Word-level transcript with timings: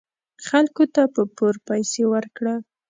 خلکو 0.47 0.83
ته 0.93 1.03
په 1.13 1.21
پور 1.35 1.55
پیسې 1.67 2.03
ورکړه. 2.13 2.55